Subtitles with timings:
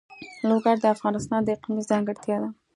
[0.49, 2.49] لوگر د افغانستان د اقلیم ځانګړتیا ده.